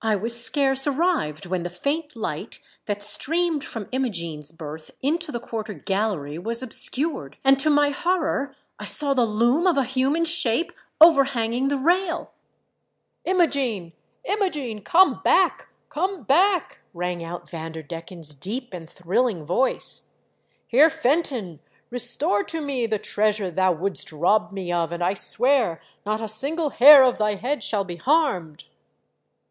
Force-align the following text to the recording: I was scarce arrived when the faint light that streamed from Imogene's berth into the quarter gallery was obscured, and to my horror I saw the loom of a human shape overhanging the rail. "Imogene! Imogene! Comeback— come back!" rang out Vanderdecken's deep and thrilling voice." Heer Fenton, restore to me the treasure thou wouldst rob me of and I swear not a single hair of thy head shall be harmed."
I 0.00 0.16
was 0.16 0.42
scarce 0.42 0.86
arrived 0.86 1.44
when 1.44 1.64
the 1.64 1.68
faint 1.68 2.16
light 2.16 2.60
that 2.86 3.02
streamed 3.02 3.62
from 3.62 3.90
Imogene's 3.92 4.52
berth 4.52 4.90
into 5.02 5.30
the 5.30 5.38
quarter 5.38 5.74
gallery 5.74 6.38
was 6.38 6.62
obscured, 6.62 7.36
and 7.44 7.58
to 7.58 7.68
my 7.68 7.90
horror 7.90 8.56
I 8.78 8.86
saw 8.86 9.12
the 9.12 9.26
loom 9.26 9.66
of 9.66 9.76
a 9.76 9.84
human 9.84 10.24
shape 10.24 10.72
overhanging 10.98 11.68
the 11.68 11.76
rail. 11.76 12.30
"Imogene! 13.26 13.92
Imogene! 14.24 14.80
Comeback— 14.82 15.68
come 15.90 16.22
back!" 16.22 16.78
rang 16.94 17.22
out 17.22 17.46
Vanderdecken's 17.50 18.32
deep 18.32 18.72
and 18.72 18.88
thrilling 18.88 19.44
voice." 19.44 20.06
Heer 20.68 20.88
Fenton, 20.88 21.60
restore 21.90 22.44
to 22.44 22.62
me 22.62 22.86
the 22.86 22.98
treasure 22.98 23.50
thou 23.50 23.72
wouldst 23.72 24.10
rob 24.10 24.52
me 24.52 24.72
of 24.72 24.90
and 24.90 25.04
I 25.04 25.12
swear 25.12 25.82
not 26.06 26.22
a 26.22 26.28
single 26.28 26.70
hair 26.70 27.04
of 27.04 27.18
thy 27.18 27.34
head 27.34 27.62
shall 27.62 27.84
be 27.84 27.96
harmed." 27.96 28.64